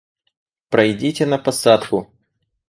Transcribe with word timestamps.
Пройдите 0.71 1.27
на 1.27 1.37
посадку. 1.37 2.03